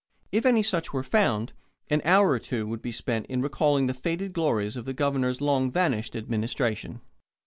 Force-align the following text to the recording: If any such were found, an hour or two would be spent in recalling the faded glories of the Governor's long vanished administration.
If 0.31 0.47
any 0.47 0.63
such 0.63 0.91
were 0.91 1.03
found, 1.03 1.53
an 1.91 2.01
hour 2.03 2.31
or 2.31 2.39
two 2.39 2.65
would 2.65 2.81
be 2.81 2.91
spent 2.91 3.27
in 3.27 3.43
recalling 3.43 3.85
the 3.85 3.93
faded 3.93 4.33
glories 4.33 4.75
of 4.75 4.85
the 4.85 4.93
Governor's 4.95 5.41
long 5.41 5.69
vanished 5.69 6.15
administration. 6.15 7.01